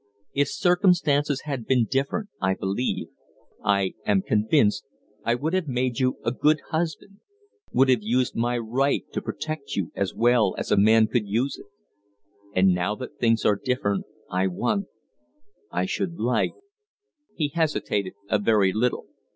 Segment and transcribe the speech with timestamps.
[0.33, 3.09] If circumstances had been different, I believe
[3.63, 4.83] I am convinced
[5.23, 7.19] I would have made you a good husband
[7.71, 11.55] would have used my right to protect you as well as a man could use
[11.59, 11.67] it.
[12.57, 14.87] And now that things are different, I want
[15.69, 16.53] I should like"
[17.37, 19.05] He hesitated a very little.